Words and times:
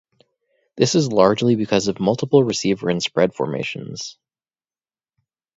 This 0.77 0.95
is 0.95 1.11
largely 1.11 1.53
because 1.55 1.87
of 1.87 1.99
multiple 1.99 2.43
receiver 2.43 2.89
and 2.89 3.03
spread 3.03 3.35
formations. 3.35 4.17